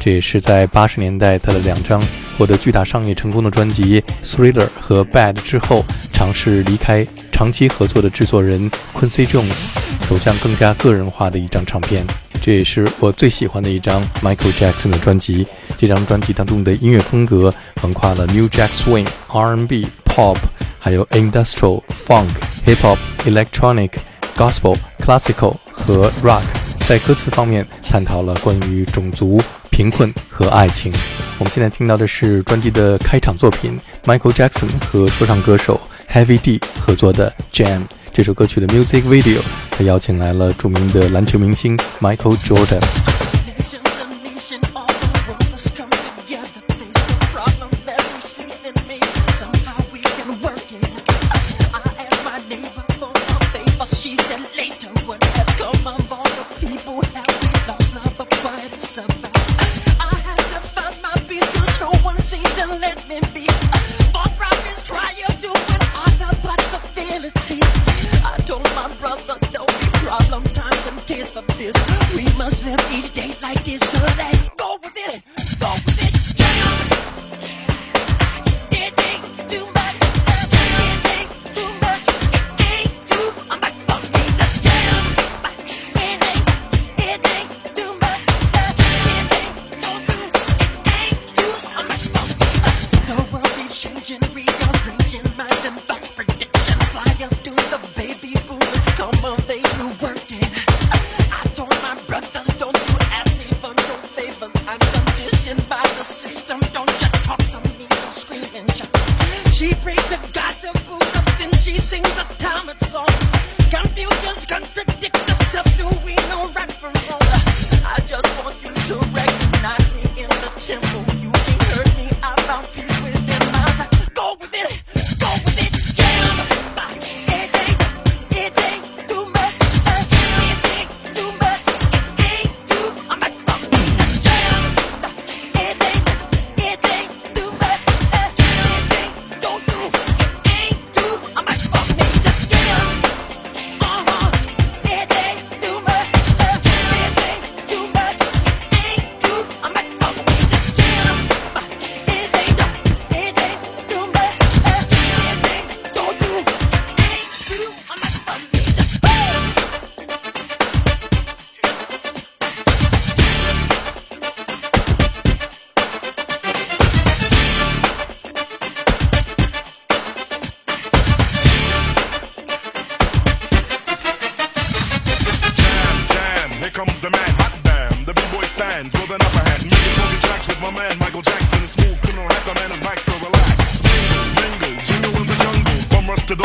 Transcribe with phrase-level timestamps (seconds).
[0.00, 2.02] 这也是在八十年代他的两张
[2.36, 9.64] 获得巨大商业成功的专辑《Thriller》和《Bad》之后，尝试离开长期合作的制作人 Quincy Jones，
[10.08, 12.06] 走向更加个人化的一张唱片。
[12.40, 15.46] 这也是我最喜欢的一张 Michael Jackson 的专辑。
[15.76, 20.36] 这张专辑当中的音乐风格横跨了 New Jack Swing、R&B、Pop，
[20.78, 22.28] 还有 Industrial、Funk、
[22.64, 23.90] Hip Hop、Electronic、
[24.36, 26.42] Gospel、Classical 和 Rock。
[26.86, 29.38] 在歌词方面，探讨了关于种族、
[29.78, 30.92] 贫困和爱情。
[31.38, 35.80] 我们现在听到的是专辑的开场作品，Michael Jackson 和说唱歌手
[36.12, 37.78] Heavy D 合作的《Jam》。
[38.12, 39.38] 这首歌曲的 music video，
[39.70, 43.17] 他邀请来了著名的篮球明星 Michael Jordan。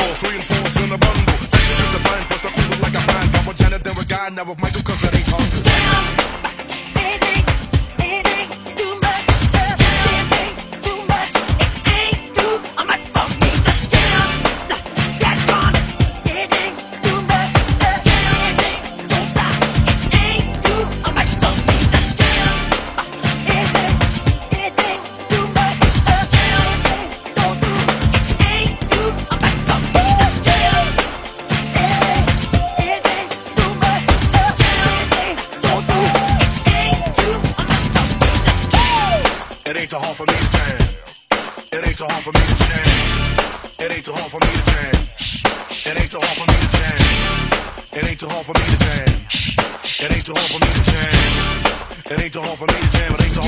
[0.03, 1.25] four, three and fours in a bundle.
[1.53, 3.33] Take it to the blind, first I cool like a blind.
[3.33, 5.42] Got a janitor, a guy, now with Michael, cause it ain't hard.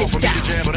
[0.08, 0.75] Go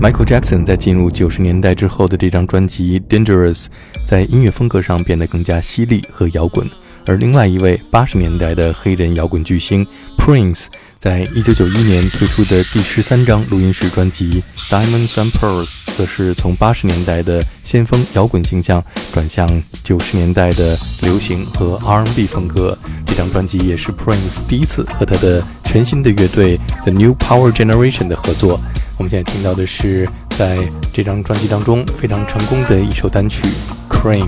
[0.00, 3.64] Michael Jackson 在进入九十年代之后的这张专辑《Dangerous》
[4.06, 6.66] 在音乐风格上变得更加犀利和摇滚，
[7.04, 9.86] 而另外一位八十年代的黑人摇滚巨星
[10.16, 10.64] Prince
[10.98, 18.82] 在一九九一年推出的第十三张录音室专辑《Diamonds and Pearls》则是从八十年代的先锋摇滚形象
[19.12, 19.46] 转向
[19.84, 22.76] 九十年代的流行和 R&B 风格。
[23.06, 28.58] 这张专辑也是 Prince 第一次和他的全新的乐队 The New Power Generation 的合作。
[29.00, 30.06] 我们现在听到的是
[30.36, 30.58] 在
[30.92, 33.42] 这张专辑当中非常成功的一首单曲
[33.88, 34.26] 《Cream》。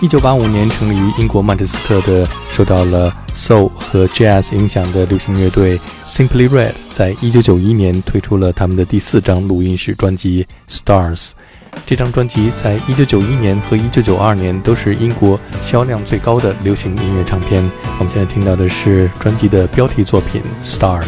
[0.00, 11.30] 一九八五年成立于英国曼彻斯特的、受到了 soul 和 jazz 影响的流行乐队 Simply Red，在一九九一年推出了他们的第四张录音室专辑《Stars》。
[11.84, 17.68] 这张专辑在一九九一年和一九九二年都是英国销量最高的流行音乐唱片。
[17.98, 21.02] 我们现在听到的是专辑的标题作品《Stars》。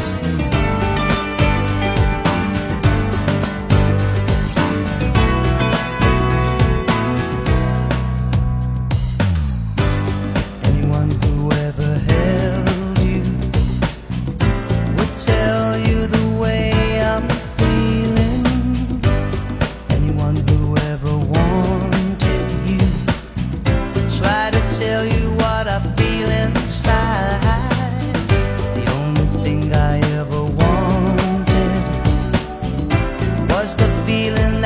[34.10, 34.59] feeling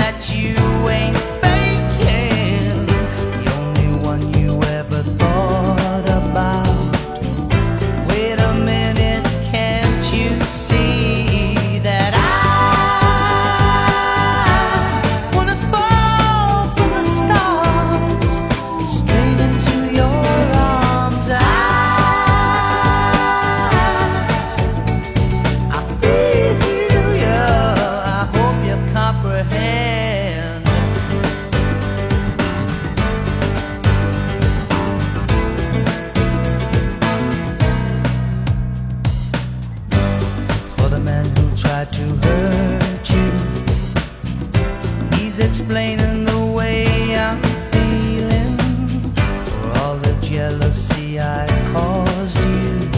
[50.35, 52.91] jealousy I caused you.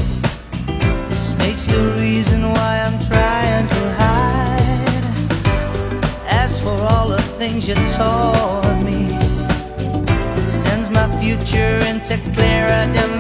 [1.11, 5.05] Snake's the reason why I'm trying to hide.
[6.43, 9.19] As for all the things you taught me,
[10.41, 13.16] it sends my future into clearer demand.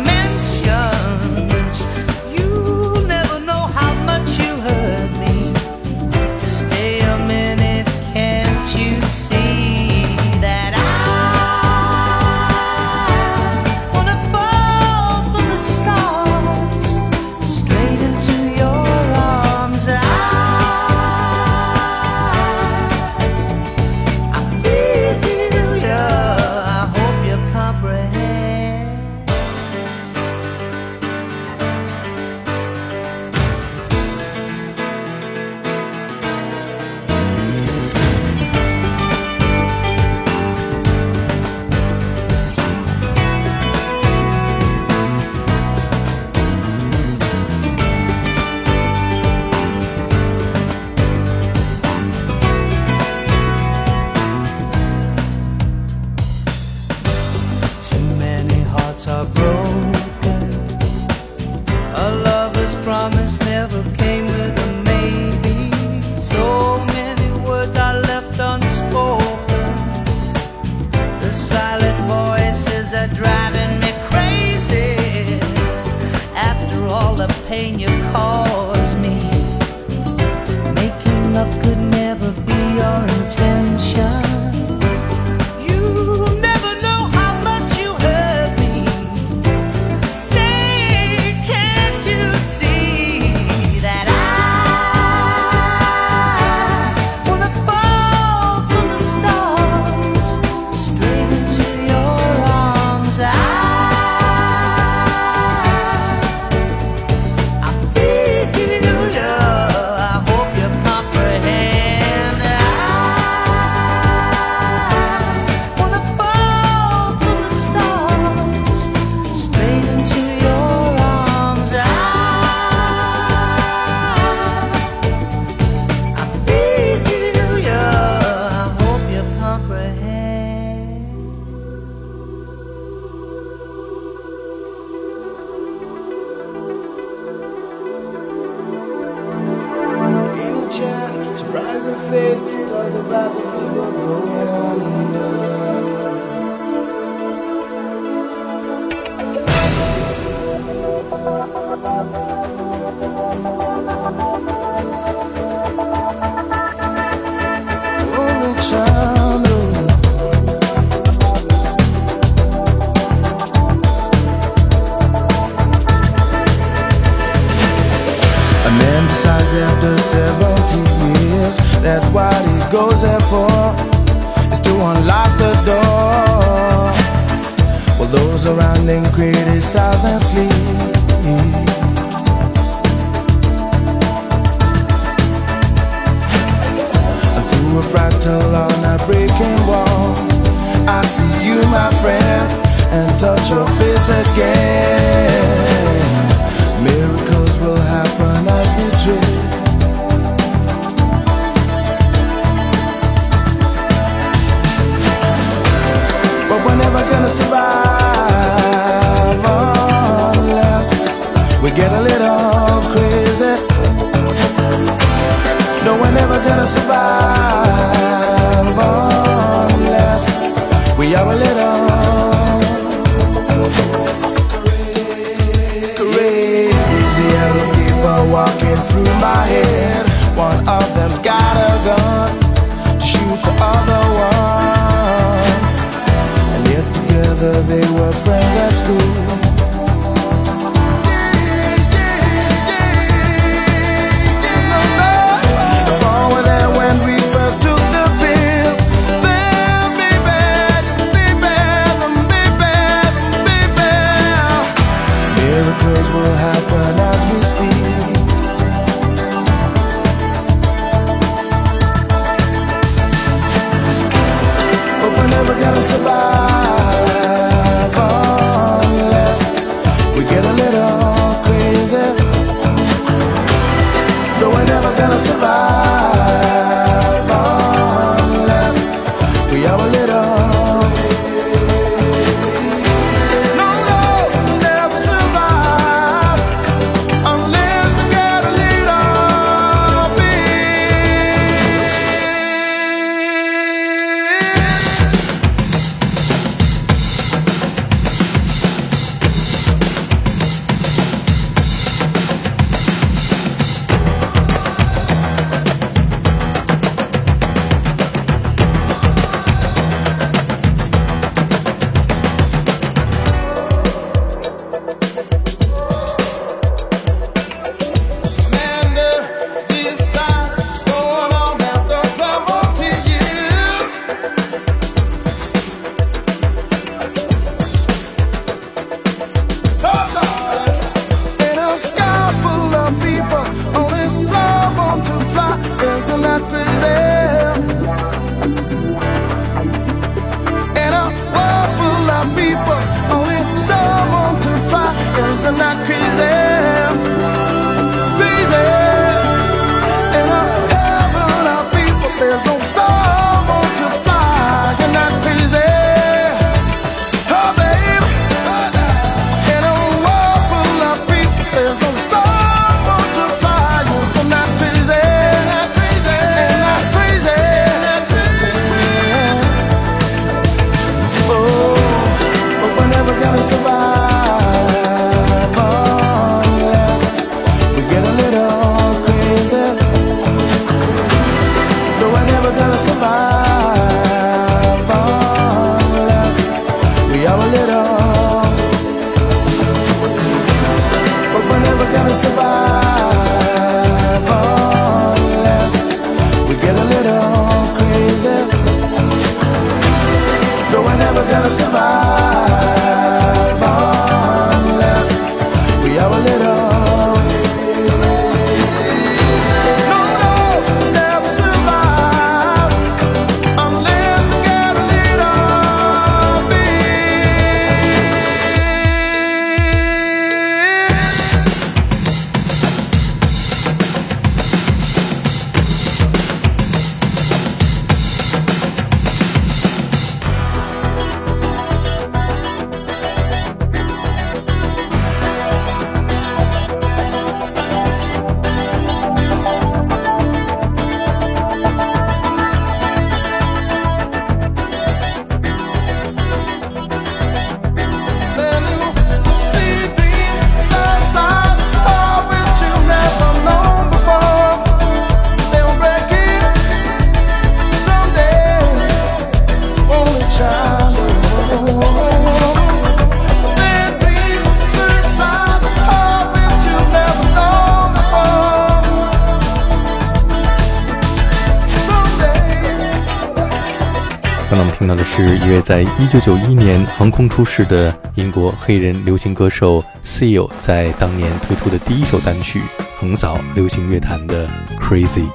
[474.87, 482.63] 听到的是一位在1991年横空出世的英国黑人流行歌手 Seal 在当年推出的第一首单曲，
[483.01, 485.27] 横扫流行乐坛的 Crazy。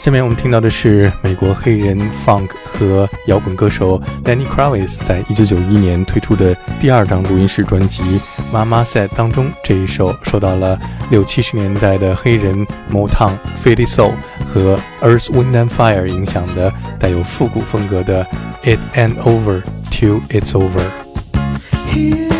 [0.00, 8.02] 下面我们听到的是美国黑人 Funk 和摇滚歌手 Lenny Kravitz 在1991年推出的第二张录音室专辑
[8.52, 10.76] 《Mama Said》当中这一首受到了
[11.08, 14.14] 六七十年代的黑人 Motown、Philly Soul
[14.52, 18.26] 和 Earth, Wind and Fire 影响的带有复古风格的
[18.64, 22.31] It and Over Till It's Over。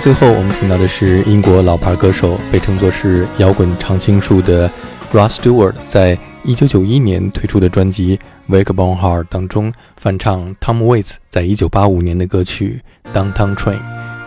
[0.00, 4.68] 最后，我们听到的是英国老牌歌手，被称作是摇滚常青树的
[5.12, 8.18] Ross Stewart，在一九九一年推出的专辑
[8.52, 12.80] 《Wake Bone Heart》当中翻唱 Tom Waits 在一九八五年的歌曲
[13.16, 13.78] 《Downtown Train》。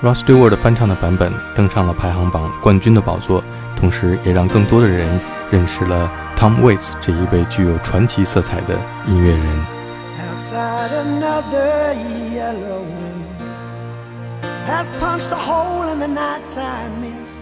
[0.01, 3.43] Ross Stewart 翻唱的版本登上了排行榜冠军的宝座，
[3.77, 9.65] 同时也让更多的人认识了 Tom Waits 这一位具有传奇色彩的音乐人。
[10.17, 11.93] outside another
[12.35, 12.83] yellow
[14.65, 17.41] has punched a hole in the nighttime mist.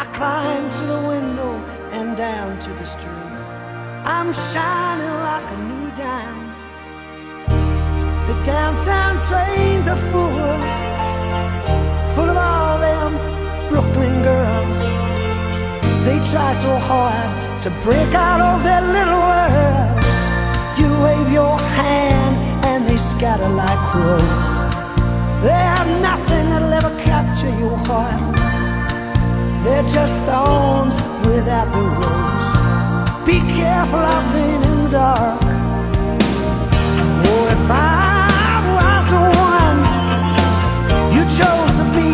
[0.00, 1.52] I climb through the window
[1.90, 3.38] and down to the street.
[4.06, 6.42] I'm shining like a new dime.
[8.28, 10.54] The downtown trains are full,
[12.14, 13.12] full of all them
[13.68, 14.78] Brooklyn girls.
[16.06, 19.90] They try so hard to break out of their little world.
[20.78, 24.61] You wave your hand and they scatter like crows.
[25.42, 28.20] They have nothing that'll ever capture your heart.
[29.64, 30.94] They're just thorns
[31.26, 32.50] without the rose.
[33.26, 35.40] Be careful out there in the dark.
[37.26, 39.78] Oh, if I was the one
[41.14, 42.11] you chose to be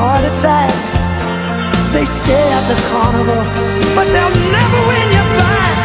[0.00, 0.94] heart attacks.
[1.92, 3.42] They stay at the carnival,
[3.96, 5.76] but they'll never win you back.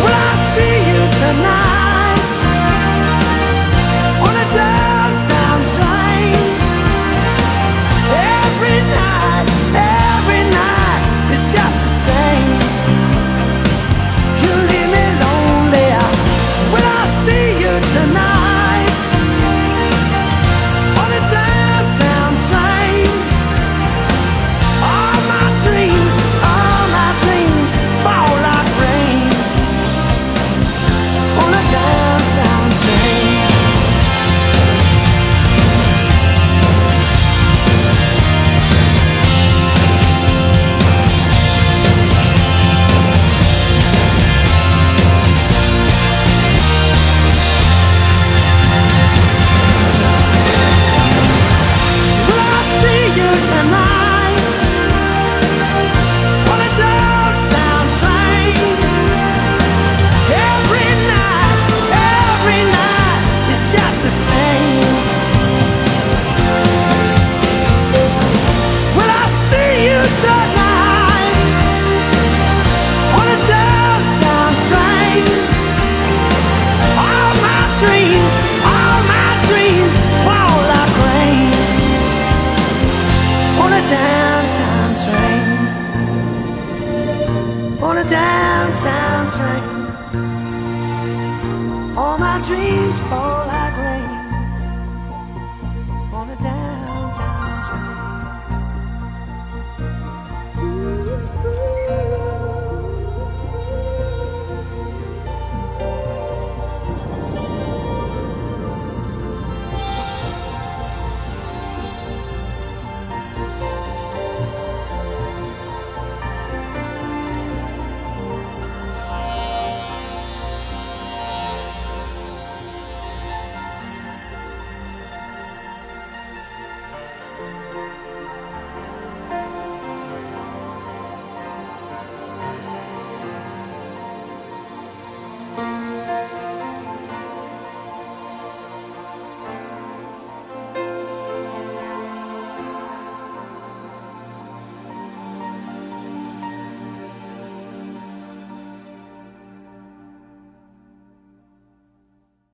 [0.00, 1.61] Will I see you tonight